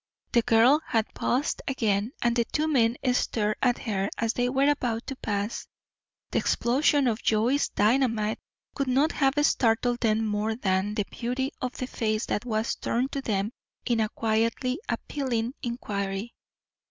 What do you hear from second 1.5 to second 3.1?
again, and the two men